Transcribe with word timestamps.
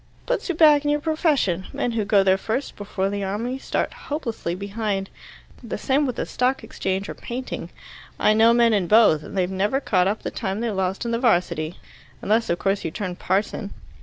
"Puts 0.25 0.49
you 0.49 0.55
back 0.55 0.83
in 0.83 0.89
your 0.89 0.99
profession. 0.99 1.67
Men 1.73 1.91
who 1.91 2.05
go 2.05 2.23
there 2.23 2.35
first, 2.39 2.75
before 2.75 3.07
the 3.11 3.23
Army, 3.23 3.59
start 3.59 3.93
hopelessly 4.09 4.55
behind. 4.55 5.11
The 5.61 5.77
same 5.77 6.07
with 6.07 6.15
the 6.15 6.25
Stock 6.25 6.63
Exchange 6.63 7.07
or 7.07 7.13
Painting. 7.13 7.69
I 8.19 8.33
know 8.33 8.51
men 8.51 8.73
in 8.73 8.87
both, 8.87 9.21
and 9.21 9.37
they've 9.37 9.51
never 9.51 9.79
caught 9.79 10.07
up 10.07 10.23
the 10.23 10.31
time 10.31 10.59
they 10.59 10.71
lost 10.71 11.05
in 11.05 11.11
the 11.11 11.19
'Varsity 11.19 11.77
unless, 12.19 12.49
of 12.49 12.57
course, 12.57 12.83
you 12.83 12.89
turn 12.89 13.15
parson." 13.15 13.75